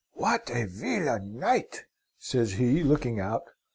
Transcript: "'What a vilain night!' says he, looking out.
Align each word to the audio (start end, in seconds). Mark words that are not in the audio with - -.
"'What 0.13 0.49
a 0.49 0.65
vilain 0.65 1.37
night!' 1.37 1.83
says 2.17 2.53
he, 2.53 2.81
looking 2.83 3.19
out. 3.19 3.43